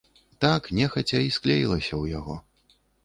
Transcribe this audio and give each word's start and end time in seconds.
Так, 0.45 0.69
нехаця, 0.77 1.19
і 1.25 1.29
склеілася 1.37 1.93
ў 2.01 2.17
яго. 2.19 2.39